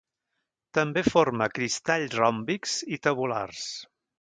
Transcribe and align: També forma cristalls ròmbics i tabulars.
També 0.77 1.03
forma 1.09 1.49
cristalls 1.57 2.17
ròmbics 2.23 2.75
i 2.99 3.03
tabulars. 3.07 3.71